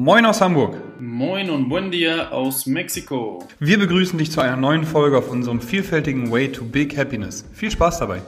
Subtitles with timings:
[0.00, 0.76] Moin aus Hamburg.
[1.00, 3.44] Moin und buen dia aus Mexiko.
[3.58, 7.44] Wir begrüßen dich zu einer neuen Folge auf unserem vielfältigen Way to Big Happiness.
[7.52, 8.22] Viel Spaß dabei.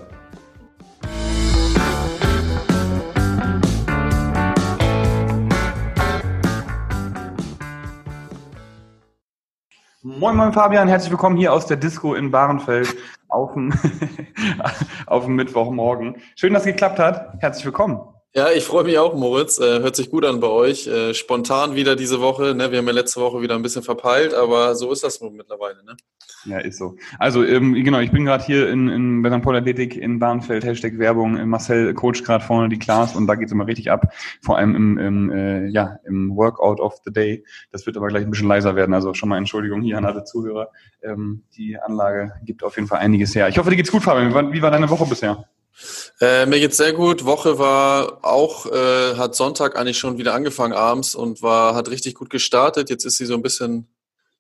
[10.03, 12.97] Moin, moin Fabian, herzlich willkommen hier aus der Disco in Bahrenfeld
[13.29, 13.73] auf dem,
[15.07, 16.17] auf dem Mittwochmorgen.
[16.35, 17.35] Schön, dass es geklappt hat.
[17.39, 18.01] Herzlich willkommen.
[18.33, 19.59] Ja, ich freue mich auch, Moritz.
[19.59, 20.87] Äh, hört sich gut an bei euch.
[20.87, 22.55] Äh, spontan wieder diese Woche.
[22.55, 22.71] Ne?
[22.71, 25.83] Wir haben ja letzte Woche wieder ein bisschen verpeilt, aber so ist das nun mittlerweile.
[25.85, 25.97] Ne?
[26.45, 26.95] Ja, ist so.
[27.19, 29.43] Also ähm, genau, ich bin gerade hier in, in bei St.
[29.43, 31.45] Paul Athletik in Bahnfeld, Hashtag Werbung.
[31.49, 34.13] Marcel coacht gerade vorne die Class und da geht's immer richtig ab.
[34.43, 37.45] Vor allem im, im, äh, ja, im Workout of the Day.
[37.73, 38.95] Das wird aber gleich ein bisschen leiser werden.
[38.95, 40.69] Also schon mal Entschuldigung hier an alle Zuhörer.
[41.03, 43.49] Ähm, die Anlage gibt auf jeden Fall einiges her.
[43.49, 44.53] Ich hoffe, dir geht's gut, Fabian.
[44.53, 45.47] Wie war deine Woche bisher?
[46.21, 47.25] Äh, mir geht's sehr gut.
[47.25, 52.15] Woche war auch, äh, hat Sonntag eigentlich schon wieder angefangen abends und war, hat richtig
[52.15, 52.91] gut gestartet.
[52.91, 53.89] Jetzt ist sie so ein bisschen,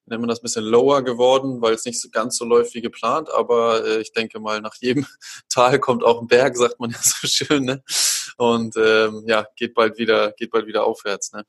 [0.07, 2.83] nennt man das ein bisschen lower geworden, weil es nicht so ganz so läuft wie
[2.83, 3.29] geplant.
[3.35, 5.07] Aber äh, ich denke mal, nach jedem
[5.49, 7.65] Tal kommt auch ein Berg, sagt man ja so schön.
[7.65, 7.83] Ne?
[8.37, 11.33] Und ähm, ja, geht bald wieder, geht bald wieder aufwärts.
[11.33, 11.45] Ne?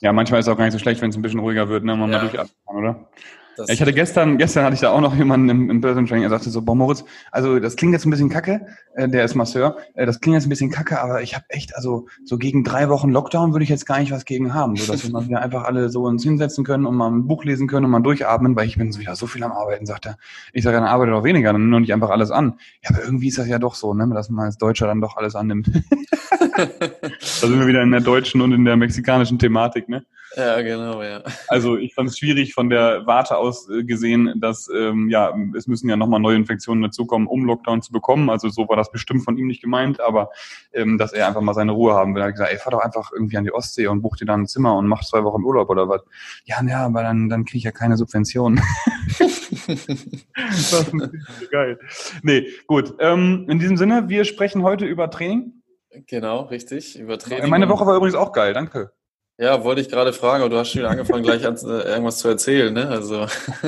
[0.00, 1.84] Ja, manchmal ist es auch gar nicht so schlecht, wenn es ein bisschen ruhiger wird,
[1.84, 1.96] ne?
[1.96, 2.18] Man ja.
[2.18, 3.10] mal durchatmen kann, oder?
[3.58, 6.30] Ja, ich hatte gestern, gestern hatte ich da auch noch jemanden im, im Börsentraining, er
[6.30, 9.76] sagte so, boah Moritz, also das klingt jetzt ein bisschen kacke, äh, der ist Masseur,
[9.94, 12.88] äh, das klingt jetzt ein bisschen kacke, aber ich habe echt, also so gegen drei
[12.88, 15.42] Wochen Lockdown würde ich jetzt gar nicht was gegen haben, so dass wir mal wieder
[15.42, 18.54] einfach alle so uns hinsetzen können und mal ein Buch lesen können und mal durchatmen,
[18.54, 20.18] weil ich bin so wieder so viel am Arbeiten, sagt er.
[20.52, 22.58] Ich sage, dann arbeite doch weniger, dann nimm doch nicht einfach alles an.
[22.82, 25.16] Ja, aber irgendwie ist das ja doch so, ne, dass man als Deutscher dann doch
[25.16, 25.68] alles annimmt.
[26.56, 30.04] da sind wir wieder in der deutschen und in der mexikanischen Thematik, ne?
[30.38, 31.20] Ja, genau, ja.
[31.48, 35.66] Also ich fand es schwierig von der Warte aus äh, gesehen, dass ähm, ja es
[35.66, 38.30] müssen ja nochmal neue Infektionen dazukommen, um Lockdown zu bekommen.
[38.30, 40.30] Also so war das bestimmt von ihm nicht gemeint, aber
[40.72, 42.22] ähm, dass er einfach mal seine Ruhe haben will.
[42.22, 44.42] Er hat gesagt, ey, fahr doch einfach irgendwie an die Ostsee und buch dir dann
[44.42, 46.02] ein Zimmer und mach zwei Wochen Urlaub oder was.
[46.44, 48.60] Ja, ja, aber dann, dann kriege ich ja keine Subventionen.
[49.18, 51.80] das ist geil.
[52.22, 52.94] Nee, gut.
[53.00, 55.64] Ähm, in diesem Sinne, wir sprechen heute über Training.
[56.06, 56.96] Genau, richtig.
[56.96, 57.50] Über Training.
[57.50, 58.92] Meine Woche war übrigens auch geil, danke.
[59.40, 62.28] Ja, wollte ich gerade fragen, aber du hast schon angefangen, gleich an, äh, irgendwas zu
[62.28, 62.88] erzählen, ne?
[62.88, 63.26] Also.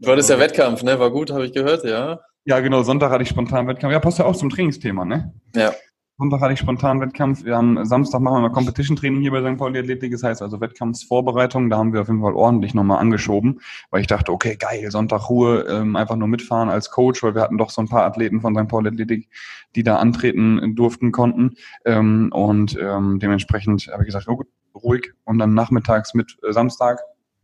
[0.00, 0.98] du hattest ja Wettkampf, ne?
[0.98, 2.20] War gut, habe ich gehört, ja.
[2.44, 3.92] Ja, genau, Sonntag hatte ich spontan Wettkampf.
[3.92, 5.32] Ja, passt ja auch zum Trainingsthema, ne?
[5.54, 5.72] Ja.
[6.18, 7.44] Sonntag hatte ich spontan Wettkampf.
[7.44, 9.58] Wir haben Samstag machen wir mal Competition Training hier bei St.
[9.58, 10.12] Pauli Athletik.
[10.12, 11.70] Das heißt also Wettkampfsvorbereitung.
[11.70, 15.30] Da haben wir auf jeden Fall ordentlich nochmal angeschoben, weil ich dachte, okay, geil, Sonntag
[15.30, 18.42] Ruhe, ähm, einfach nur mitfahren als Coach, weil wir hatten doch so ein paar Athleten
[18.42, 18.68] von St.
[18.68, 19.30] Pauli Athletik,
[19.74, 21.56] die da antreten durften, konnten.
[21.86, 25.14] Ähm, und ähm, dementsprechend habe ich gesagt, oh gut, ruhig.
[25.24, 27.00] Und dann nachmittags mit äh, Samstag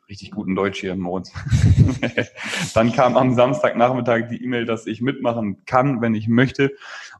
[0.08, 1.32] richtig guten Deutsch hier, Moritz.
[2.74, 6.70] dann kam am Samstagnachmittag die E-Mail, dass ich mitmachen kann, wenn ich möchte.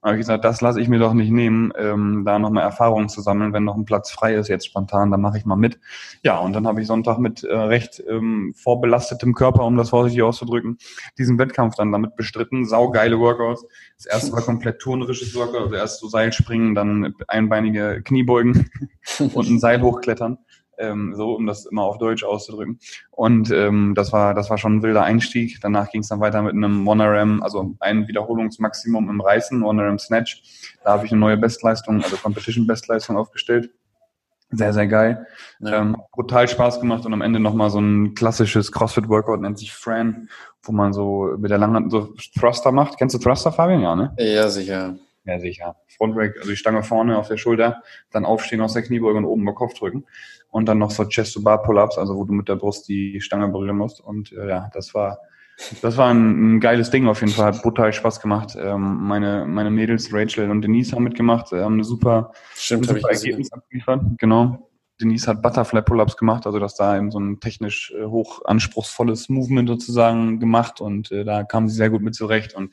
[0.01, 3.11] Und habe ich gesagt, das lasse ich mir doch nicht nehmen, ähm, da nochmal Erfahrungen
[3.11, 3.53] zu sammeln.
[3.53, 5.79] Wenn noch ein Platz frei ist, jetzt spontan, dann mache ich mal mit.
[6.23, 10.23] Ja, und dann habe ich Sonntag mit äh, recht ähm, vorbelastetem Körper, um das vorsichtig
[10.23, 10.79] auszudrücken,
[11.19, 12.65] diesen Wettkampf dann damit bestritten.
[12.65, 13.67] Saugeile Workouts.
[13.97, 18.71] Das erste war komplett turnerisches Workout, also erst so Seilspringen, dann einbeinige Kniebeugen
[19.35, 20.39] und ein Seil hochklettern
[20.79, 22.79] ähm, so um das immer auf Deutsch auszudrücken.
[23.11, 25.59] Und ähm, das war das war schon ein wilder Einstieg.
[25.61, 30.43] Danach ging es dann weiter mit einem One-RM, also ein Wiederholungsmaximum im Reißen, One-RM Snatch.
[30.85, 33.71] Da habe ich eine neue Bestleistung, also Competition Bestleistung aufgestellt.
[34.51, 35.27] Sehr, sehr geil.
[35.61, 35.81] Ja.
[35.81, 40.31] Ähm, brutal Spaß gemacht und am Ende nochmal so ein klassisches CrossFit-Workout, nennt sich Fran,
[40.63, 42.97] wo man so mit der langen so Thruster macht.
[42.97, 43.83] Kennst du Thruster, Fabian?
[43.83, 44.15] Ja, ne?
[44.19, 44.97] Ja, sicher.
[45.29, 45.77] Ja, sicher.
[45.89, 49.43] Frontrack, also die Stange vorne auf der Schulter, dann aufstehen aus der Kniebeuge und oben
[49.43, 50.07] über Kopf drücken.
[50.49, 54.01] Und dann noch so Chest-to-Bar-Pull-Ups, also wo du mit der Brust die Stange berühren musst.
[54.01, 55.19] Und äh, ja, das war,
[55.83, 57.53] das war ein, ein, geiles Ding auf jeden Fall.
[57.53, 58.57] Hat brutal Spaß gemacht.
[58.59, 63.11] Ähm, meine, meine Mädels, Rachel und Denise, haben mitgemacht, haben eine super, Stimmt, ein super
[63.11, 64.01] Ergebnis abgeliefert.
[64.17, 64.68] Genau.
[65.01, 69.29] Denise hat Butterfly Pull-Ups gemacht, also das da eben so ein technisch äh, hoch anspruchsvolles
[69.29, 72.73] Movement sozusagen gemacht und äh, da kam sie sehr gut mit zurecht und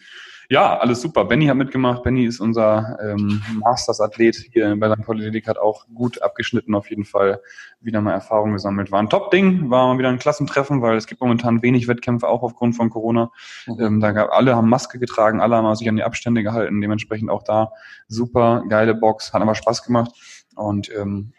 [0.50, 1.26] ja, alles super.
[1.26, 2.04] Benny hat mitgemacht.
[2.04, 5.02] Benny ist unser ähm, Masters-Athlet hier bei St.
[5.02, 7.42] Politik, hat auch gut abgeschnitten, auf jeden Fall
[7.82, 8.92] wieder mal Erfahrung gesammelt.
[8.92, 12.44] War ein Top-Ding, war mal wieder ein Klassentreffen, weil es gibt momentan wenig Wettkämpfe, auch
[12.44, 13.32] aufgrund von Corona.
[13.66, 13.80] Mhm.
[13.80, 17.32] Ähm, da gab, alle haben Maske getragen, alle haben sich an die Abstände gehalten, dementsprechend
[17.32, 17.72] auch da
[18.08, 20.12] super geile Box, hat aber Spaß gemacht.
[20.56, 21.34] Und ähm,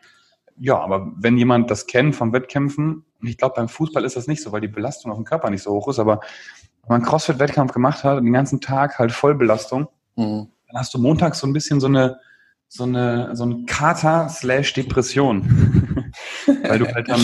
[0.58, 4.26] ja, aber wenn jemand das kennt vom Wettkämpfen, und ich glaube, beim Fußball ist das
[4.26, 6.20] nicht so, weil die Belastung auf dem Körper nicht so hoch ist, aber
[6.82, 10.48] wenn man CrossFit-Wettkampf gemacht hat und den ganzen Tag halt Vollbelastung, mhm.
[10.68, 12.18] dann hast du montags so ein bisschen so eine,
[12.68, 16.12] so eine, so ein Kater slash Depression.
[16.68, 17.20] weil du halt dann,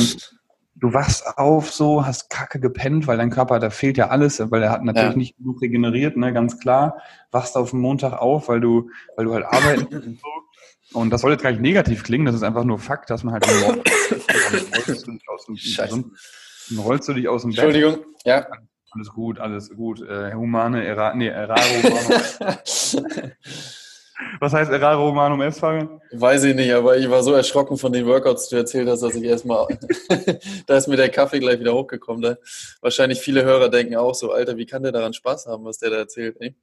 [0.75, 4.63] du wachst auf so, hast kacke gepennt, weil dein Körper, da fehlt ja alles, weil
[4.63, 5.17] er hat natürlich ja.
[5.17, 6.99] nicht genug regeneriert, ne, ganz klar.
[7.31, 10.19] Wachst auf den Montag auf, weil du, weil du halt arbeiten
[10.93, 13.35] und das soll jetzt gar nicht negativ klingen, das ist einfach nur Fakt, dass man
[13.35, 16.05] halt rollst du dich aus dem, Scheiße.
[16.71, 17.65] dann rollst du dich aus dem Bett.
[17.65, 18.05] Entschuldigung.
[18.25, 18.47] Ja.
[18.91, 20.03] Alles gut, alles gut.
[20.03, 22.23] Äh, humane, era, nee, errare humanum.
[24.41, 26.01] Was heißt errare humanum est, Fabian?
[26.13, 29.01] Weiß ich nicht, aber ich war so erschrocken von den Workouts, die du erzählt hast,
[29.01, 29.67] dass ich erstmal,
[30.67, 32.23] da ist mir der Kaffee gleich wieder hochgekommen.
[32.23, 32.37] Da.
[32.81, 35.91] Wahrscheinlich viele Hörer denken auch so, Alter, wie kann der daran Spaß haben, was der
[35.91, 36.37] da erzählt?
[36.41, 36.55] Ey?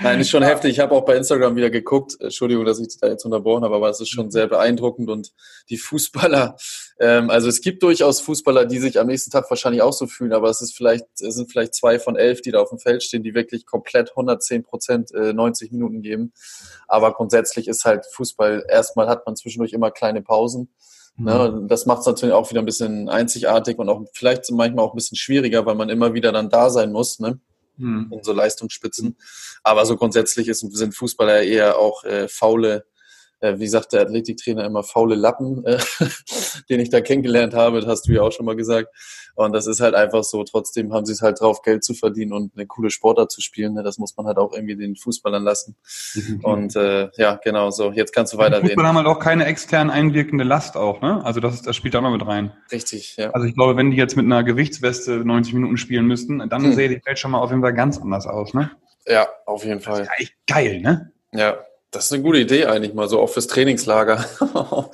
[0.00, 0.72] Nein, ist schon heftig.
[0.72, 2.16] Ich habe auch bei Instagram wieder geguckt.
[2.20, 5.32] Entschuldigung, dass ich da jetzt unterbrochen habe, aber es ist schon sehr beeindruckend und
[5.70, 6.56] die Fußballer,
[6.98, 10.32] ähm, also es gibt durchaus Fußballer, die sich am nächsten Tag wahrscheinlich auch so fühlen,
[10.32, 13.02] aber es ist vielleicht, es sind vielleicht zwei von elf, die da auf dem Feld
[13.02, 16.32] stehen, die wirklich komplett 110 Prozent äh, 90 Minuten geben.
[16.88, 20.68] Aber grundsätzlich ist halt Fußball, erstmal hat man zwischendurch immer kleine Pausen.
[21.18, 24.92] Ne, das macht es natürlich auch wieder ein bisschen einzigartig und auch vielleicht manchmal auch
[24.92, 27.20] ein bisschen schwieriger, weil man immer wieder dann da sein muss.
[27.20, 27.40] Ne?
[27.78, 28.10] Hm.
[28.10, 29.16] in so Leistungsspitzen.
[29.62, 32.86] Aber so grundsätzlich ist, sind Fußballer eher auch äh, faule,
[33.40, 35.78] wie sagt der Athletiktrainer immer, faule Lappen, äh,
[36.70, 38.88] den ich da kennengelernt habe, das hast du ja auch schon mal gesagt.
[39.34, 42.32] Und das ist halt einfach so, trotzdem haben sie es halt drauf, Geld zu verdienen
[42.32, 43.74] und eine coole Sportart zu spielen.
[43.74, 43.82] Ne?
[43.82, 45.76] Das muss man halt auch irgendwie den Fußballern lassen.
[46.42, 47.92] Und äh, ja, genau so.
[47.92, 48.68] Jetzt kannst du weiterreden.
[48.68, 51.22] Fußballer haben halt auch keine extern einwirkende Last auch, ne?
[51.22, 52.52] Also das, das spielt da noch mit rein.
[52.72, 53.30] Richtig, ja.
[53.32, 56.72] Also ich glaube, wenn die jetzt mit einer Gewichtsweste 90 Minuten spielen müssten, dann Hm.
[56.72, 58.70] sähe die Welt schon mal auf jeden Fall ganz anders aus, ne?
[59.06, 60.00] Ja, auf jeden Das Fall.
[60.00, 61.12] ist ja echt geil, ne?
[61.32, 61.58] Ja,
[61.96, 64.24] das ist eine gute Idee eigentlich mal, so auch fürs Trainingslager.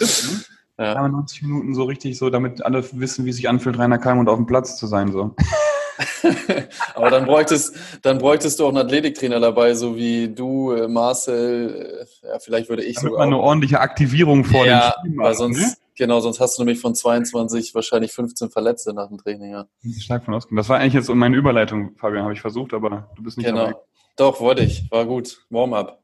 [0.79, 0.97] Ja.
[0.97, 4.29] Aber 90 Minuten so richtig so, damit alle wissen, wie es sich anfühlt, Rainer Kalmund
[4.29, 5.37] auf dem Platz zu sein, so.
[6.95, 12.07] Aber dann bräuchtest, dann bräuchtest du auch einen Athletiktrainer dabei, so wie du, äh, Marcel,
[12.25, 13.27] äh, ja, vielleicht würde ich Damit sogar.
[13.27, 15.73] man eine ordentliche Aktivierung vor ja, dem Spiel weil macht, sonst, ne?
[15.95, 19.67] genau, sonst hast du nämlich von 22 wahrscheinlich 15 Verletzte nach dem Training, ja.
[20.01, 20.57] Stark von ausgehen.
[20.57, 23.67] Das war eigentlich jetzt meine Überleitung, Fabian, habe ich versucht, aber du bist nicht Genau.
[23.67, 23.75] dabei.
[24.17, 24.91] Doch, wollte ich.
[24.91, 25.39] War gut.
[25.51, 26.02] Warm-up.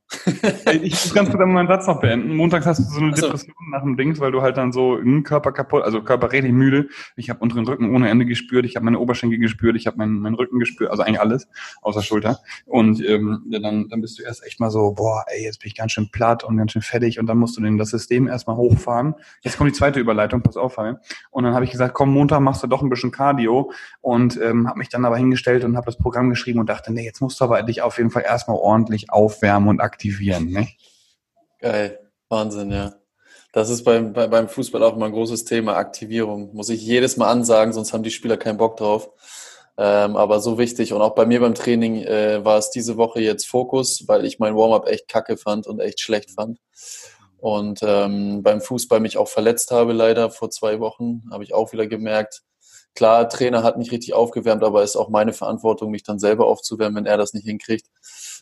[0.64, 2.34] Ey, Ich muss ganz kurz meinen Satz noch beenden.
[2.34, 3.26] Montags hast du so eine Ach so.
[3.26, 6.52] Depression nach dem Dings, weil du halt dann so hm, Körper kaputt, also Körper richtig
[6.52, 6.88] müde.
[7.16, 10.20] Ich habe unteren Rücken ohne Ende gespürt, ich habe meine Oberschenkel gespürt, ich habe meinen,
[10.20, 11.49] meinen Rücken gespürt, also eigentlich alles,
[11.82, 12.38] außer Schulter.
[12.64, 15.76] Und ähm, dann, dann bist du erst echt mal so, boah, ey, jetzt bin ich
[15.76, 18.56] ganz schön platt und ganz schön fertig und dann musst du den, das System erstmal
[18.56, 19.14] hochfahren.
[19.43, 20.99] Jetzt kommt die zweite Überleitung, pass auf, Fabian.
[21.31, 24.69] Und dann habe ich gesagt, komm, Montag machst du doch ein bisschen Cardio und ähm,
[24.69, 27.40] habe mich dann aber hingestellt und habe das Programm geschrieben und dachte, nee, jetzt musst
[27.40, 30.53] du aber dich auf jeden Fall erstmal ordentlich aufwärmen und aktivieren.
[30.53, 30.69] Ne?
[31.59, 31.99] Geil.
[32.29, 32.95] Wahnsinn, ja.
[33.53, 36.55] Das ist beim, bei, beim Fußball auch immer ein großes Thema, Aktivierung.
[36.55, 39.11] Muss ich jedes Mal ansagen, sonst haben die Spieler keinen Bock drauf.
[39.77, 40.93] Ähm, aber so wichtig.
[40.93, 44.39] Und auch bei mir beim Training äh, war es diese Woche jetzt Fokus, weil ich
[44.39, 46.61] mein Warm-up echt kacke fand und echt schlecht fand.
[47.39, 51.73] Und ähm, beim Fußball mich auch verletzt habe, leider vor zwei Wochen, habe ich auch
[51.73, 52.43] wieder gemerkt.
[52.94, 56.46] Klar, Trainer hat mich richtig aufgewärmt, aber es ist auch meine Verantwortung, mich dann selber
[56.46, 57.87] aufzuwärmen, wenn er das nicht hinkriegt.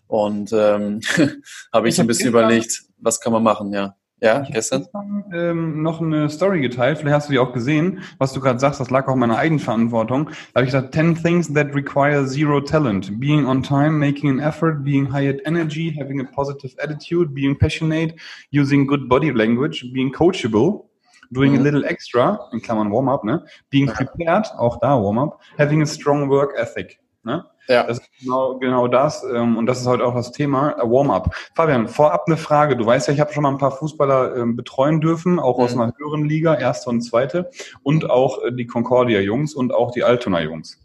[0.07, 1.01] Und ähm,
[1.73, 3.97] habe ich Ich hab ein bisschen gestern- überlegt, was kann man machen, ja.
[4.23, 4.87] Ja, Ich gestern?
[4.95, 8.59] habe ähm, noch eine Story geteilt, vielleicht hast du die auch gesehen, was du gerade
[8.59, 10.31] sagst, das lag auch in meiner Eigenverantwortung.
[10.55, 13.21] Da habe ich gesagt, 10 things that require zero talent.
[13.21, 17.59] Being on time, making an effort, being high at energy, having a positive attitude, being
[17.59, 18.15] passionate,
[18.51, 20.86] using good body language, being coachable,
[21.31, 21.65] doing a Mhm.
[21.65, 23.45] little extra, in Klammern Warm-up, ne?
[23.71, 26.99] Being prepared, auch da Warm-up, having a strong work ethic.
[27.25, 27.45] Ne?
[27.69, 27.83] Ja.
[27.83, 29.25] Das ist genau, genau das.
[29.25, 31.35] Ähm, und das ist heute auch das Thema, äh, Warm-up.
[31.57, 32.77] Fabian, vorab eine Frage.
[32.77, 35.75] Du weißt ja, ich habe schon mal ein paar Fußballer ähm, betreuen dürfen, auch aus
[35.75, 35.81] Mhm.
[35.81, 37.51] einer höheren Liga, erste und zweite,
[37.83, 40.81] und auch äh, die Concordia-Jungs und auch die Altona-Jungs.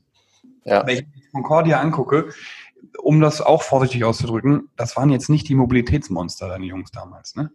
[0.64, 0.86] Ja.
[0.88, 2.30] Wenn ich die Concordia angucke,
[2.98, 7.52] um das auch vorsichtig auszudrücken, das waren jetzt nicht die Mobilitätsmonster, deine Jungs damals, ne?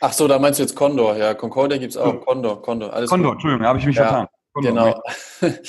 [0.00, 1.16] Ach so, da meinst du jetzt Condor.
[1.16, 2.14] Ja, Concordia gibt's auch.
[2.14, 2.20] Ja.
[2.20, 2.92] Condor, Condor.
[2.92, 3.36] Alles Condor, gut.
[3.36, 4.26] Entschuldigung, da habe ich mich Ja, vertan.
[4.52, 5.02] Condor, Genau.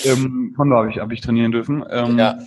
[0.05, 1.83] Ähm, Condor habe ich, hab ich trainieren dürfen.
[1.89, 2.37] Ähm, Ja.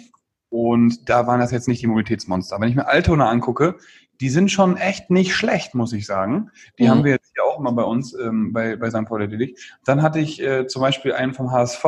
[0.51, 2.61] Und da waren das jetzt nicht die Mobilitätsmonster.
[2.61, 3.77] Wenn ich mir Altona angucke,
[4.21, 6.51] die sind schon echt nicht schlecht, muss ich sagen.
[6.79, 6.89] Die Mhm.
[6.89, 9.07] haben wir jetzt hier auch mal bei uns, ähm, bei, bei St.
[9.07, 9.59] Pauli Athletik.
[9.87, 11.85] Dann hatte ich äh, zum Beispiel einen vom HSV,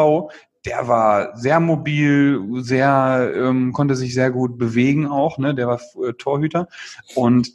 [0.64, 5.54] der war sehr mobil, sehr, ähm, konnte sich sehr gut bewegen auch, ne?
[5.54, 6.68] Der war äh, Torhüter.
[7.14, 7.50] Und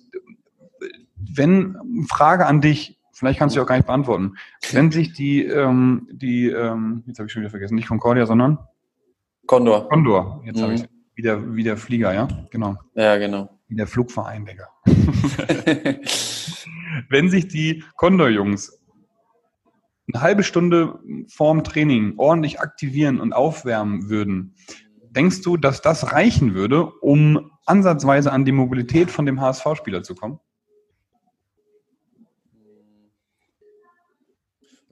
[1.36, 4.36] wenn, Frage an dich, vielleicht kannst du die auch gar nicht beantworten,
[4.72, 8.60] wenn sich die, ähm, die, ähm, jetzt habe ich schon wieder vergessen, nicht Concordia, sondern
[9.46, 9.90] Condor.
[9.90, 10.62] Condor, jetzt Mhm.
[10.64, 10.84] habe ich
[11.16, 13.50] wieder, wie der Flieger, ja, genau, Ja, genau.
[13.68, 14.68] wie der Flugverein, Digga.
[17.10, 18.80] Wenn sich die Condor-Jungs
[20.14, 24.56] eine halbe Stunde vorm Training ordentlich aktivieren und aufwärmen würden,
[25.12, 30.16] denkst du, dass das reichen würde, um ansatzweise an die Mobilität von dem HSV-Spieler zu
[30.16, 30.40] kommen?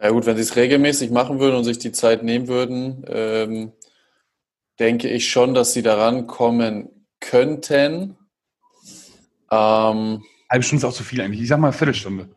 [0.01, 3.71] Ja gut, wenn sie es regelmäßig machen würden und sich die Zeit nehmen würden, ähm,
[4.79, 6.89] denke ich schon, dass sie daran kommen
[7.19, 8.15] könnten.
[9.51, 11.41] Ähm, Halbe Stunde ist auch zu viel eigentlich.
[11.41, 12.29] Ich sag mal Viertelstunde.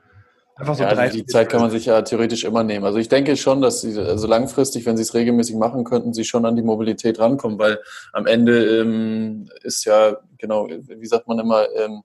[0.57, 2.85] Einfach so ja, also die Zeit kann man sich ja theoretisch immer nehmen.
[2.85, 6.25] Also ich denke schon, dass sie, also langfristig, wenn sie es regelmäßig machen könnten, sie
[6.25, 7.79] schon an die Mobilität rankommen, weil
[8.13, 12.03] am Ende ähm, ist ja, genau, wie sagt man immer, ähm,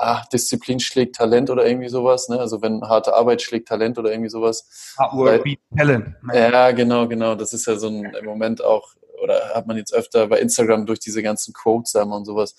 [0.00, 2.28] ah, Disziplin schlägt Talent oder irgendwie sowas.
[2.28, 2.38] Ne?
[2.40, 4.94] Also wenn harte Arbeit schlägt Talent oder irgendwie sowas.
[4.98, 6.14] Hard work beat talent.
[6.32, 7.34] Ja, genau, genau.
[7.34, 10.86] Das ist ja so ein im Moment auch, oder hat man jetzt öfter bei Instagram
[10.86, 12.54] durch diese ganzen Quotes da und sowas.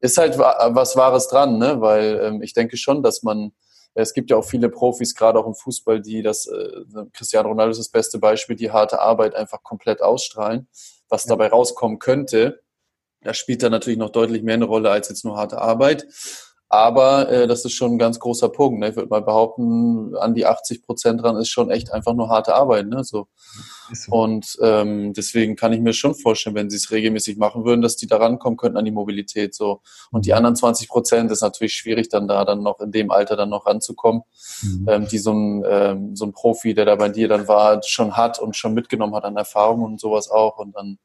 [0.00, 1.80] Ist halt was Wahres dran, ne?
[1.80, 3.52] Weil ähm, ich denke schon, dass man
[3.96, 6.68] es gibt ja auch viele Profis, gerade auch im Fußball, die das, äh,
[7.12, 10.66] Cristiano Ronaldo ist das beste Beispiel, die harte Arbeit einfach komplett ausstrahlen.
[11.08, 12.64] Was dabei rauskommen könnte,
[13.22, 16.06] da spielt da natürlich noch deutlich mehr eine Rolle als jetzt nur harte Arbeit.
[16.74, 18.80] Aber äh, das ist schon ein ganz großer Punkt.
[18.80, 18.88] Ne?
[18.88, 22.52] Ich würde mal behaupten, an die 80 Prozent dran ist schon echt einfach nur harte
[22.52, 22.88] Arbeit.
[22.88, 23.04] Ne?
[23.04, 23.28] So.
[23.92, 24.10] so.
[24.10, 27.94] Und ähm, deswegen kann ich mir schon vorstellen, wenn sie es regelmäßig machen würden, dass
[27.94, 29.54] die da rankommen könnten an die Mobilität.
[29.54, 29.82] So.
[30.10, 30.38] Und die mhm.
[30.38, 33.66] anderen 20 Prozent ist natürlich schwierig, dann da dann noch in dem Alter dann noch
[33.66, 34.22] ranzukommen,
[34.62, 34.86] mhm.
[34.88, 38.16] ähm, die so ein, ähm, so ein Profi, der da bei dir dann war, schon
[38.16, 40.58] hat und schon mitgenommen hat an Erfahrung und sowas auch.
[40.58, 40.98] Und dann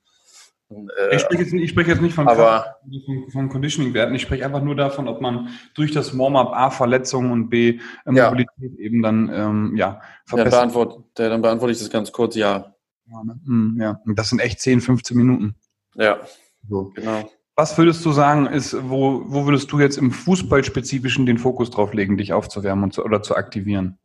[1.12, 4.46] ich spreche jetzt, nicht, ich spreche jetzt nicht von, aber, von, von Conditioning-Werten, ich spreche
[4.46, 8.80] einfach nur davon, ob man durch das Warm-up A Verletzungen und B äh, Mobilität ja.
[8.80, 10.54] eben dann ähm, ja, verbessert.
[10.54, 12.76] Ja, beantwort, dann beantworte ich das ganz kurz, ja.
[13.08, 13.40] Ja, ne?
[13.46, 14.00] Hm, ja.
[14.06, 15.56] Das sind echt 10, 15 Minuten.
[15.96, 16.20] Ja,
[16.68, 16.92] so.
[16.94, 17.30] genau.
[17.56, 21.94] Was würdest du sagen, ist, wo, wo würdest du jetzt im Fußballspezifischen den Fokus drauf
[21.94, 23.98] legen, dich aufzuwärmen und zu, oder zu aktivieren?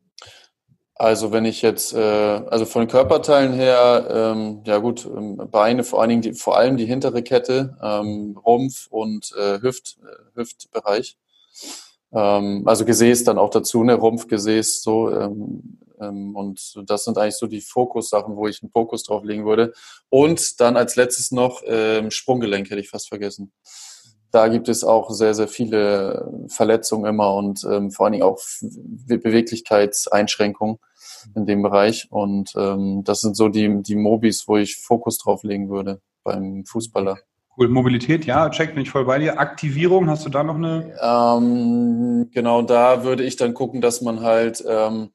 [0.96, 6.00] Also wenn ich jetzt, äh, also von Körperteilen her, ähm, ja gut, ähm, Beine, vor
[6.00, 11.18] allen Dingen die, vor allem die hintere Kette, ähm, Rumpf und äh, Hüft, äh, Hüftbereich.
[12.12, 15.10] Ähm, also Gesäß dann auch dazu, ne, Rumpfgesäß so.
[15.10, 19.46] Ähm, ähm, und das sind eigentlich so die Fokussachen, wo ich einen Fokus drauf legen
[19.46, 19.72] würde.
[20.10, 23.52] Und dann als letztes noch ähm, Sprunggelenk hätte ich fast vergessen
[24.34, 28.40] da gibt es auch sehr, sehr viele Verletzungen immer und ähm, vor allen Dingen auch
[29.06, 30.78] Beweglichkeitseinschränkungen
[31.36, 32.08] in dem Bereich.
[32.10, 36.64] Und ähm, das sind so die, die Mobis, wo ich Fokus drauf legen würde beim
[36.64, 37.18] Fußballer.
[37.56, 39.38] Cool, Mobilität, ja, check, bin ich voll bei dir.
[39.38, 40.92] Aktivierung, hast du da noch eine?
[41.00, 45.10] Ähm, genau, da würde ich dann gucken, dass man halt, ähm,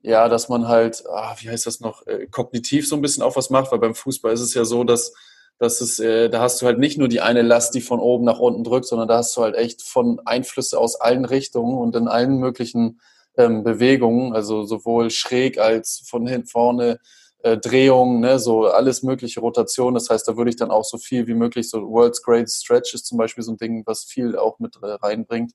[0.00, 3.36] ja, dass man halt, ah, wie heißt das noch, äh, kognitiv so ein bisschen auch
[3.36, 5.12] was macht, weil beim Fußball ist es ja so, dass
[5.58, 8.24] das ist, äh, da hast du halt nicht nur die eine Last, die von oben
[8.24, 11.96] nach unten drückt, sondern da hast du halt echt von Einflüsse aus allen Richtungen und
[11.96, 13.00] in allen möglichen
[13.36, 16.98] ähm, Bewegungen, also sowohl schräg als von hinten vorne
[17.42, 19.94] äh, Drehungen, ne, so alles mögliche Rotation.
[19.94, 22.94] Das heißt, da würde ich dann auch so viel wie möglich, so World's Greatest Stretch
[22.94, 25.52] ist zum Beispiel so ein Ding, was viel auch mit äh, reinbringt.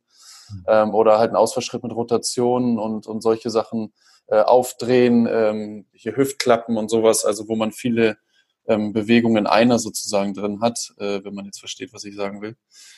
[0.50, 0.64] Mhm.
[0.68, 3.94] Ähm, oder halt ein Ausfallschritt mit Rotationen und, und solche Sachen
[4.28, 8.18] äh, aufdrehen, ähm, hier Hüftklappen und sowas, also wo man viele
[8.68, 12.56] ähm, Bewegungen einer sozusagen drin hat, äh, wenn man jetzt versteht, was ich sagen will.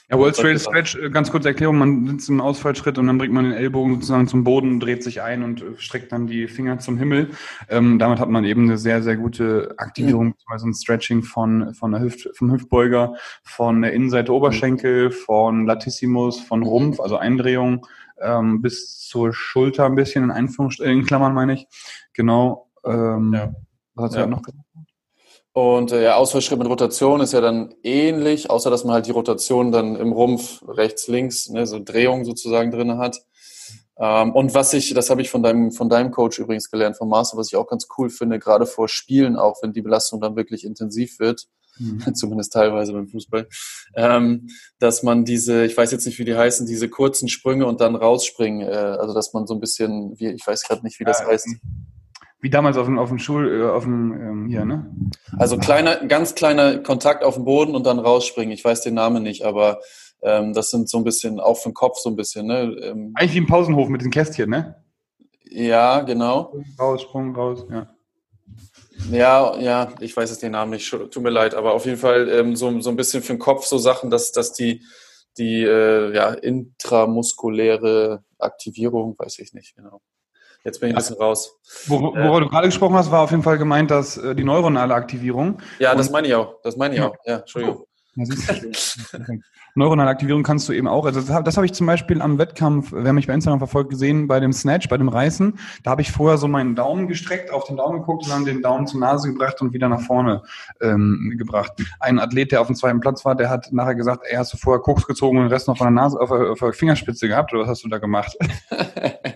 [0.09, 3.33] Ja, World Straight Stretch, äh, ganz kurze Erklärung, man sitzt im Ausfallschritt und dann bringt
[3.33, 6.79] man den Ellbogen sozusagen zum Boden, dreht sich ein und äh, streckt dann die Finger
[6.79, 7.31] zum Himmel.
[7.69, 10.33] Ähm, damit hat man eben eine sehr, sehr gute Aktivierung, mhm.
[10.47, 16.39] also ein Stretching von, von der Hüft, vom Hüftbeuger, von der Innenseite Oberschenkel, von Latissimus,
[16.39, 17.87] von Rumpf, also Eindrehung,
[18.21, 21.67] ähm, bis zur Schulter ein bisschen, in Einführungsstrichen, in Klammern meine ich.
[22.13, 22.69] Genau.
[22.85, 23.53] Ähm, ja.
[23.95, 24.27] Was hast du ja.
[24.27, 24.65] noch gesagt?
[25.55, 29.11] Und äh, ja, Ausfallschritt mit Rotation ist ja dann ähnlich, außer dass man halt die
[29.11, 33.21] Rotation dann im Rumpf rechts, links, ne, so Drehung sozusagen drin hat.
[33.97, 37.07] Ähm, und was ich, das habe ich von deinem, von deinem Coach übrigens gelernt, vom
[37.07, 40.35] Master, was ich auch ganz cool finde, gerade vor Spielen, auch wenn die Belastung dann
[40.35, 41.45] wirklich intensiv wird,
[41.79, 42.03] mhm.
[42.15, 43.47] zumindest teilweise beim Fußball,
[43.95, 47.79] ähm, dass man diese, ich weiß jetzt nicht, wie die heißen, diese kurzen Sprünge und
[47.79, 51.05] dann rausspringen, äh, also dass man so ein bisschen, wie, ich weiß gerade nicht, wie
[51.05, 51.47] das ja, heißt.
[52.45, 54.85] Wie damals auf dem, auf dem Schul, äh, auf dem, ähm, hier, ne?
[55.35, 58.53] Also kleiner, ganz kleiner Kontakt auf dem Boden und dann rausspringen.
[58.53, 59.79] Ich weiß den Namen nicht, aber
[60.21, 62.77] ähm, das sind so ein bisschen auf den Kopf so ein bisschen, ne?
[62.83, 64.75] Ähm, Eigentlich wie im Pausenhof mit den Kästchen, ne?
[65.49, 66.53] Ja, genau.
[66.79, 67.89] Raus, Sprung, raus, ja.
[69.11, 72.29] Ja, ja, ich weiß jetzt den Namen nicht, tut mir leid, aber auf jeden Fall
[72.29, 74.83] ähm, so, so ein bisschen für den Kopf so Sachen, dass, dass die,
[75.39, 79.99] die äh, ja, intramuskuläre Aktivierung, weiß ich nicht genau.
[80.65, 81.59] Jetzt bin ich ein bisschen raus.
[81.85, 84.43] Wor worüber äh, du gerade gesprochen hast, war auf jeden Fall gemeint, dass äh, die
[84.43, 85.59] neuronale Aktivierung.
[85.77, 86.55] Ja, das meine ich auch.
[86.63, 87.15] Das meine ich auch.
[87.23, 87.85] Ja, Entschuldigung.
[89.75, 91.05] Neuronale Aktivierung kannst du eben auch.
[91.05, 94.39] Also das, habe ich zum Beispiel am Wettkampf, wer mich bei Instagram verfolgt, gesehen bei
[94.39, 95.59] dem Snatch, bei dem Reißen.
[95.83, 98.61] Da habe ich vorher so meinen Daumen gestreckt, auf den Daumen geguckt und dann den
[98.61, 100.43] Daumen zur Nase gebracht und wieder nach vorne
[100.81, 101.73] ähm, gebracht.
[101.99, 104.57] Ein Athlet, der auf dem zweiten Platz war, der hat nachher gesagt, er hast du
[104.57, 107.27] vorher Koks gezogen und den Rest noch von der Nase auf der, auf der Fingerspitze
[107.27, 108.35] gehabt oder was hast du da gemacht?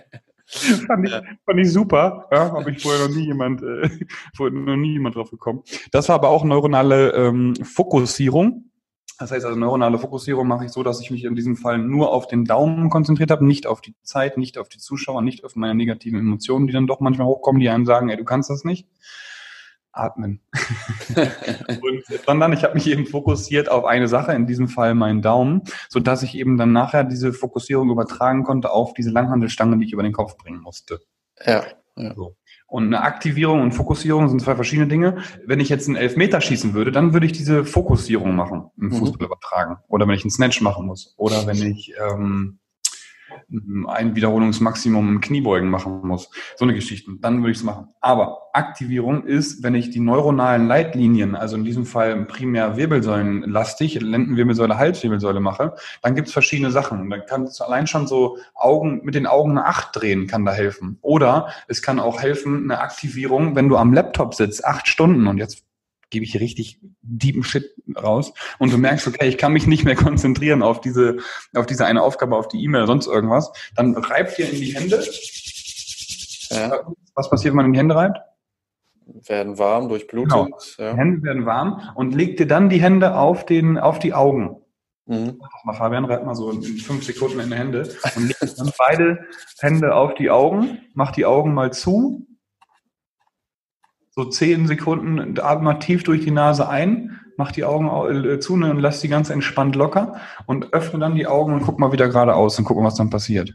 [0.86, 1.12] fand, ich,
[1.44, 2.26] fand ich super.
[2.32, 3.88] Ja, habe ich vorher noch nie jemand, äh,
[4.36, 5.62] vorher noch nie jemand drauf gekommen.
[5.92, 8.70] Das war aber auch neuronale ähm, Fokussierung.
[9.18, 12.10] Das heißt also, neuronale Fokussierung mache ich so, dass ich mich in diesem Fall nur
[12.12, 15.56] auf den Daumen konzentriert habe, nicht auf die Zeit, nicht auf die Zuschauer, nicht auf
[15.56, 18.64] meine negativen Emotionen, die dann doch manchmal hochkommen, die einem sagen, ey, du kannst das
[18.64, 18.88] nicht.
[19.92, 20.40] Atmen.
[21.16, 25.62] und, sondern ich habe mich eben fokussiert auf eine Sache, in diesem Fall meinen Daumen,
[25.88, 29.92] so dass ich eben dann nachher diese Fokussierung übertragen konnte auf diese Langhandelstange, die ich
[29.92, 31.00] über den Kopf bringen musste.
[31.44, 31.64] Ja.
[31.96, 32.14] ja.
[32.14, 32.36] So.
[32.70, 35.18] Und eine Aktivierung und Fokussierung sind zwei verschiedene Dinge.
[35.44, 38.92] Wenn ich jetzt einen Elfmeter schießen würde, dann würde ich diese Fokussierung machen, im mhm.
[38.92, 39.78] Fußball übertragen.
[39.88, 41.14] Oder wenn ich einen Snatch machen muss.
[41.16, 42.60] Oder wenn ich ähm,
[43.88, 46.30] ein Wiederholungsmaximum im Kniebeugen machen muss.
[46.56, 47.10] So eine Geschichte.
[47.20, 47.88] Dann würde ich es machen.
[48.00, 54.78] Aber Aktivierung ist, wenn ich die neuronalen Leitlinien, also in diesem Fall primär Wirbelsäulenlastig, Lendenwirbelsäule,
[54.78, 57.00] Halswirbelsäule mache, dann gibt es verschiedene Sachen.
[57.00, 60.44] Und dann kannst du allein schon so Augen, mit den Augen eine Acht drehen, kann
[60.44, 60.98] da helfen.
[61.00, 65.26] Oder es kann auch helfen, eine Aktivierung, wenn du am Laptop sitzt, acht Stunden.
[65.26, 65.64] Und jetzt
[66.10, 69.84] gebe ich hier richtig deepen Shit raus und du merkst, okay, ich kann mich nicht
[69.84, 71.18] mehr konzentrieren auf diese,
[71.54, 75.04] auf diese eine Aufgabe, auf die E-Mail sonst irgendwas, dann reibt dir in die Hände.
[76.50, 76.80] Ja.
[77.14, 78.18] Was passiert, wenn man in die Hände reibt?
[79.26, 80.32] Werden warm, durchblutet.
[80.32, 80.58] Genau.
[80.78, 80.92] Ja.
[80.92, 84.56] Die Hände werden warm und leg dir dann die Hände auf, den, auf die Augen.
[85.06, 85.38] Mhm.
[85.40, 88.72] Mach mal, Fabian, reibt mal so in fünf Sekunden in die Hände und leg dann
[88.78, 89.26] beide
[89.58, 92.26] Hände auf die Augen, mach die Augen mal zu
[94.10, 97.88] so zehn Sekunden atme mal tief durch die Nase ein, mach die Augen
[98.24, 101.62] äh, zu ne, und lass die ganz entspannt locker und öffne dann die Augen und
[101.62, 103.54] guck mal wieder geradeaus und guck mal, was dann passiert.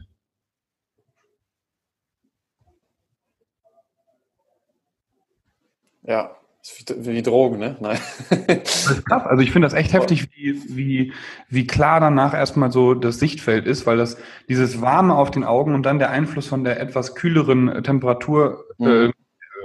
[6.02, 6.36] Ja,
[6.96, 7.76] wie Drogen, ne?
[7.80, 7.98] Nein.
[8.46, 9.24] Das ist krass.
[9.24, 11.12] Also ich finde das echt heftig, wie, wie,
[11.48, 14.16] wie klar danach erstmal so das Sichtfeld ist, weil das
[14.48, 18.86] dieses Warme auf den Augen und dann der Einfluss von der etwas kühleren Temperatur mhm.
[18.86, 19.12] äh,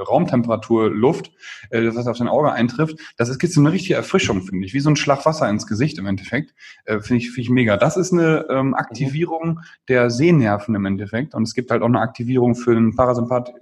[0.01, 1.31] Raumtemperatur Luft,
[1.70, 4.74] äh, das auf dein Auge eintrifft, das ist jetzt so eine richtige Erfrischung, finde ich,
[4.74, 6.53] wie so ein Schlag Wasser ins Gesicht im Endeffekt,
[6.86, 7.77] äh, finde ich, finde ich mega.
[7.77, 11.34] Das ist eine ähm, Aktivierung der Sehnerven im Endeffekt.
[11.36, 12.94] Und es gibt halt auch eine Aktivierung für den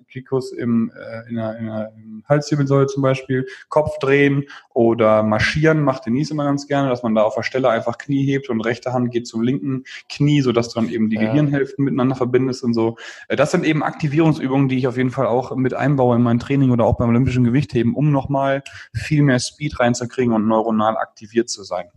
[0.09, 1.93] Parasympathikus im, äh, in, der, in der
[2.27, 7.23] Halswirbelsäule zum Beispiel, Kopf drehen oder marschieren, macht Denise immer ganz gerne, dass man da
[7.23, 10.79] auf der Stelle einfach Knie hebt und rechte Hand geht zum linken Knie, sodass du
[10.79, 11.23] dann eben die ja.
[11.23, 12.97] Gehirnhälften miteinander verbindest und so.
[13.27, 16.39] Äh, das sind eben Aktivierungsübungen, die ich auf jeden Fall auch mit einbaue in mein
[16.39, 21.49] Training oder auch beim olympischen Gewichtheben, um nochmal viel mehr Speed reinzukriegen und neuronal aktiviert
[21.49, 21.89] zu sein.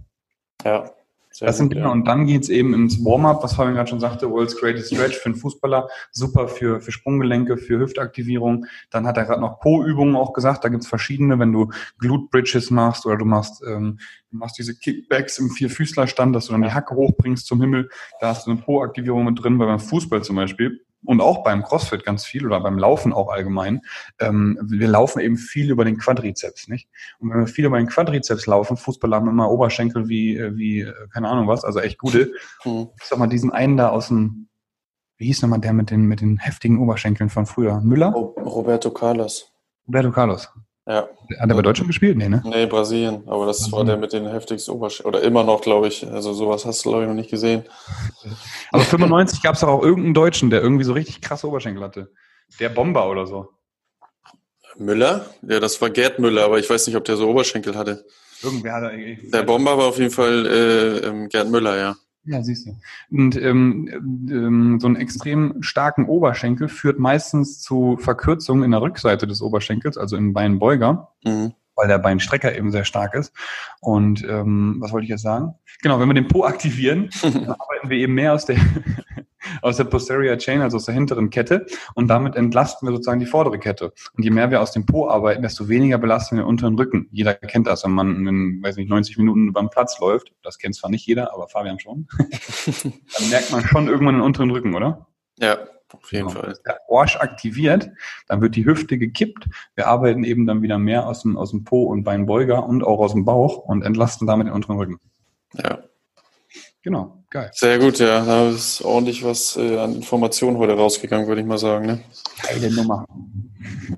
[0.64, 0.90] Ja.
[1.33, 1.83] Sehr das sind Dinge.
[1.83, 1.90] Ja.
[1.90, 5.27] Und dann geht's eben ins Warm-up, was Fabian gerade schon sagte, World's Greatest Stretch für
[5.27, 8.66] einen Fußballer, super für, für Sprunggelenke, für Hüftaktivierung.
[8.90, 12.71] Dann hat er gerade noch Po-Übungen auch gesagt, da gibt's verschiedene, wenn du Glute Bridges
[12.71, 13.99] machst oder du machst, ähm,
[14.31, 17.88] du machst diese Kickbacks im Vierfüßlerstand, dass du dann die Hacke hochbringst zum Himmel,
[18.21, 21.62] da hast du eine Po-Aktivierung mit drin, weil beim Fußball zum Beispiel und auch beim
[21.62, 23.80] CrossFit ganz viel oder beim Laufen auch allgemein.
[24.18, 26.88] Ähm, wir laufen eben viel über den Quadrizeps, nicht?
[27.18, 30.80] Und wenn wir viel über den Quadrizeps laufen, Fußballer haben immer Oberschenkel wie, äh, wie,
[30.80, 32.32] äh, keine Ahnung was, also echt gute.
[32.64, 32.88] Mhm.
[33.00, 34.48] Ich sag mal, diesen einen da aus dem,
[35.16, 37.80] wie hieß nochmal der mit den, mit den heftigen Oberschenkeln von früher?
[37.80, 38.10] Müller?
[38.10, 39.52] Roberto Carlos.
[39.86, 40.48] Roberto Carlos.
[40.92, 41.09] Ja.
[41.40, 42.18] Hat er bei Deutschland gespielt?
[42.18, 42.42] Nee, ne?
[42.44, 43.22] Nee, Brasilien.
[43.26, 43.76] Aber das Brasilien.
[43.78, 45.14] war der mit den heftigsten Oberschenkeln.
[45.14, 46.07] Oder immer noch, glaube ich.
[46.07, 47.64] Also sowas hast du, glaube ich, noch nicht gesehen.
[48.72, 52.12] Aber 95 gab es doch auch irgendeinen Deutschen, der irgendwie so richtig krasse Oberschenkel hatte.
[52.61, 53.48] Der Bomber oder so.
[54.76, 55.31] Müller?
[55.48, 58.05] Ja, das war Gerd Müller, aber ich weiß nicht, ob der so Oberschenkel hatte.
[58.42, 59.31] Irgendwer hat er.
[59.31, 61.96] Der Bomber war auf jeden Fall äh, ähm, Gerd Müller, ja.
[62.24, 62.76] Ja, siehst du.
[63.11, 63.88] Und ähm,
[64.30, 69.98] ähm, so einen extrem starken Oberschenkel führt meistens zu Verkürzungen in der Rückseite des Oberschenkels,
[69.98, 71.52] also im Beinbeuger, mhm.
[71.74, 73.32] weil der Beinstrecker eben sehr stark ist.
[73.80, 75.54] Und ähm, was wollte ich jetzt sagen?
[75.82, 78.56] Genau, wenn wir den Po aktivieren, dann arbeiten wir eben mehr aus der
[79.62, 81.66] aus der Posterior Chain, also aus der hinteren Kette.
[81.94, 83.92] Und damit entlasten wir sozusagen die vordere Kette.
[84.14, 87.09] Und je mehr wir aus dem Po arbeiten, desto weniger belasten wir den unteren Rücken.
[87.11, 90.33] Jeder kennt das, wenn man in, weiß nicht, 90 Minuten beim Platz läuft.
[90.42, 92.07] Das kennt zwar nicht jeder, aber Fabian schon.
[92.66, 95.07] Dann merkt man schon irgendwann den unteren Rücken, oder?
[95.38, 95.59] Ja,
[95.92, 96.40] auf jeden genau.
[96.40, 96.55] Fall.
[96.66, 97.90] Der Orsch aktiviert,
[98.29, 99.48] dann wird die Hüfte gekippt.
[99.75, 102.98] Wir arbeiten eben dann wieder mehr aus dem, aus dem Po und Beinbeuger und auch
[102.98, 105.01] aus dem Bauch und entlasten damit den unteren Rücken.
[105.55, 105.81] Ja.
[106.83, 107.51] Genau, geil.
[107.53, 108.25] Sehr gut, ja.
[108.25, 111.87] Da ist ordentlich was äh, an Informationen heute rausgegangen, würde ich mal sagen.
[111.87, 112.01] Ne?
[112.42, 113.07] Geile Nummer.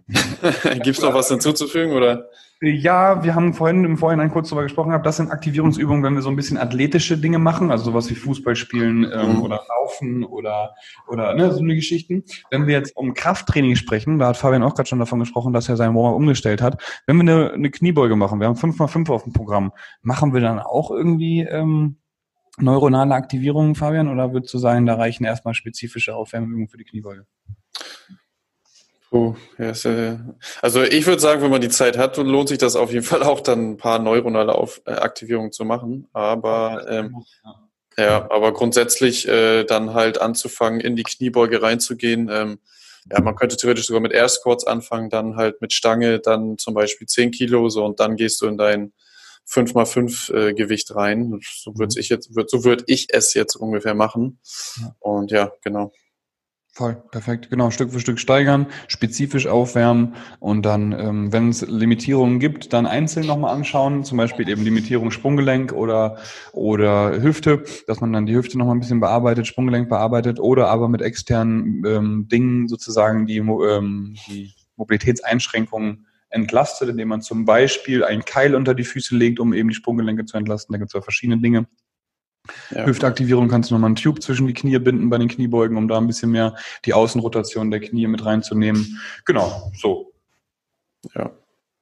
[0.82, 2.28] Gibt es noch was hinzuzufügen, oder?
[2.60, 6.22] Ja, wir haben vorhin im Vorhinein kurz darüber gesprochen gehabt, das sind Aktivierungsübungen, wenn wir
[6.22, 9.42] so ein bisschen athletische Dinge machen, also sowas wie Fußball spielen ähm, mhm.
[9.42, 10.74] oder Laufen oder,
[11.08, 12.24] oder ne, so eine Geschichten.
[12.50, 15.68] Wenn wir jetzt um Krafttraining sprechen, da hat Fabian auch gerade schon davon gesprochen, dass
[15.68, 16.82] er seinen Warm-up umgestellt hat.
[17.06, 20.58] Wenn wir eine, eine Kniebeuge machen, wir haben 5x5 auf dem Programm, machen wir dann
[20.58, 21.96] auch irgendwie ähm,
[22.58, 27.26] neuronale Aktivierungen, Fabian, oder würdest du sagen, da reichen erstmal spezifische Aufwärmübungen für die Kniebeuge?
[29.10, 30.18] Oh, yes, äh,
[30.60, 33.22] also ich würde sagen, wenn man die Zeit hat, lohnt sich das auf jeden Fall
[33.22, 36.08] auch dann ein paar neuronale Auf äh, Aktivierungen zu machen.
[36.12, 37.24] Aber ähm,
[37.96, 42.28] ja, aber grundsätzlich äh, dann halt anzufangen, in die Kniebeuge reinzugehen.
[42.28, 42.58] Ähm,
[43.08, 46.74] ja, man könnte theoretisch sogar mit Air Squats anfangen, dann halt mit Stange, dann zum
[46.74, 48.58] Beispiel 10 Kilo so und dann gehst du in
[49.52, 51.40] dein 5x5 äh, Gewicht rein.
[51.42, 54.38] So würde ich jetzt, würd, so würde ich es jetzt ungefähr machen.
[55.00, 55.92] Und ja, genau.
[56.76, 57.50] Voll, perfekt.
[57.50, 62.84] Genau, Stück für Stück steigern, spezifisch aufwärmen und dann, ähm, wenn es Limitierungen gibt, dann
[62.84, 66.18] einzeln nochmal anschauen, zum Beispiel eben Limitierung Sprunggelenk oder,
[66.52, 70.88] oder Hüfte, dass man dann die Hüfte nochmal ein bisschen bearbeitet, Sprunggelenk bearbeitet oder aber
[70.88, 78.24] mit externen ähm, Dingen sozusagen die, ähm, die Mobilitätseinschränkungen entlastet, indem man zum Beispiel einen
[78.24, 80.72] Keil unter die Füße legt, um eben die Sprunggelenke zu entlasten.
[80.72, 81.66] Da gibt es ja verschiedene Dinge.
[82.70, 82.84] Ja.
[82.84, 85.96] Hüftaktivierung kannst du nochmal einen Tube zwischen die Knie binden bei den Kniebeugen, um da
[85.96, 89.00] ein bisschen mehr die Außenrotation der Knie mit reinzunehmen.
[89.24, 90.12] Genau, so.
[91.14, 91.30] Ja,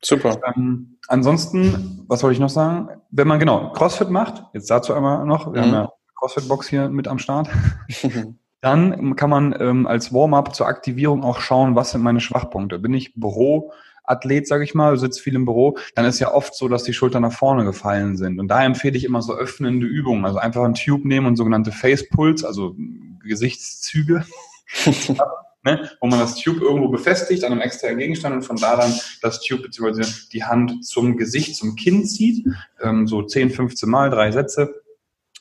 [0.01, 0.39] super.
[0.55, 2.89] Ähm, ansonsten, was wollte ich noch sagen?
[3.11, 5.67] Wenn man genau CrossFit macht, jetzt dazu einmal noch, wir mhm.
[5.67, 7.49] haben ja CrossFit-Box hier mit am Start.
[8.61, 12.79] Dann kann man ähm, als Warm-up zur Aktivierung auch schauen, was sind meine Schwachpunkte.
[12.79, 13.73] Bin ich Büro,
[14.05, 16.93] Athlet, sage ich mal, sitzt viel im Büro, dann ist ja oft so, dass die
[16.93, 18.41] Schultern nach vorne gefallen sind.
[18.41, 20.25] Und da empfehle ich immer so öffnende Übungen.
[20.25, 22.75] Also einfach einen Tube nehmen und sogenannte Face Pulse, also
[23.23, 24.25] Gesichtszüge.
[25.65, 28.93] ne, wo man das Tube irgendwo befestigt an einem externen Gegenstand und von da dann
[29.21, 30.05] das Tube bzw.
[30.33, 32.47] die Hand zum Gesicht, zum Kinn zieht.
[32.83, 34.83] Ähm, so 10, 15 Mal, drei Sätze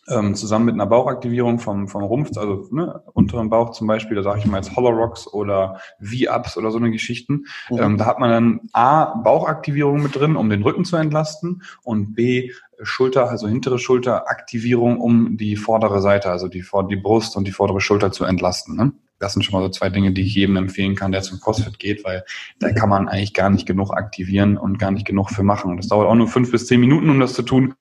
[0.07, 4.23] ähm, zusammen mit einer Bauchaktivierung vom, vom Rumpf, also ne, unteren Bauch zum Beispiel, da
[4.23, 7.45] sage ich mal jetzt Hollow Rocks oder V-Ups oder so eine Geschichten.
[7.69, 7.77] Mhm.
[7.77, 12.13] Ähm, da hat man dann A, Bauchaktivierung mit drin, um den Rücken zu entlasten und
[12.13, 12.51] B,
[12.83, 17.79] Schulter, also hintere Schulteraktivierung, um die vordere Seite, also die, die Brust und die vordere
[17.79, 18.75] Schulter zu entlasten.
[18.75, 18.93] Ne?
[19.21, 21.79] Das sind schon mal so zwei Dinge, die ich jedem empfehlen kann, der zum CrossFit
[21.79, 22.23] geht, weil
[22.59, 25.71] da kann man eigentlich gar nicht genug aktivieren und gar nicht genug für machen.
[25.71, 27.75] Und das dauert auch nur fünf bis zehn Minuten, um das zu tun.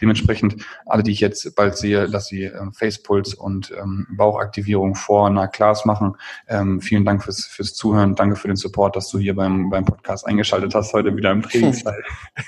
[0.00, 5.26] Dementsprechend alle, die ich jetzt bald sehe, dass sie ähm, Facepuls und ähm, Bauchaktivierung vor
[5.26, 6.16] einer Class machen.
[6.48, 8.14] Ähm, vielen Dank fürs, fürs Zuhören.
[8.14, 11.42] Danke für den Support, dass du hier beim, beim Podcast eingeschaltet hast, heute wieder im
[11.42, 12.02] Trainingsteil.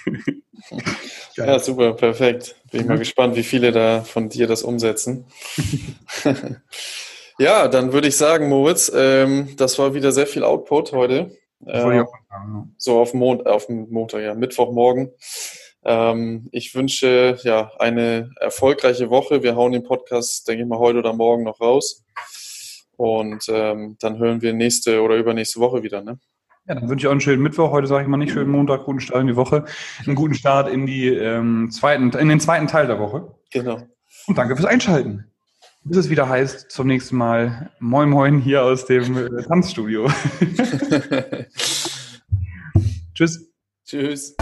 [1.36, 2.56] ja, super, perfekt.
[2.70, 3.00] Bin ich mal mhm.
[3.00, 5.24] gespannt, wie viele da von dir das umsetzen.
[7.40, 11.30] Ja, dann würde ich sagen, Moritz, ähm, das war wieder sehr viel Output heute.
[11.64, 12.02] Äh,
[12.76, 15.12] so auf, Mon auf dem Montag, ja, Mittwochmorgen.
[15.84, 19.44] Ähm, ich wünsche ja eine erfolgreiche Woche.
[19.44, 22.04] Wir hauen den Podcast, denke ich mal, heute oder morgen noch raus.
[22.96, 26.02] Und ähm, dann hören wir nächste oder übernächste Woche wieder.
[26.02, 26.18] Ne?
[26.66, 27.70] Ja, dann wünsche ich auch einen schönen Mittwoch.
[27.70, 29.64] Heute sage ich mal nicht schönen Montag, guten Start in die Woche.
[30.04, 33.32] Einen guten Start in, die, ähm, zweiten, in den zweiten Teil der Woche.
[33.52, 33.78] Genau.
[34.26, 35.30] Und danke fürs Einschalten
[35.84, 40.06] bis es wieder heißt, zum nächsten Mal Moin Moin hier aus dem äh, Tanzstudio.
[43.14, 43.50] Tschüss.
[43.84, 44.36] Tschüss.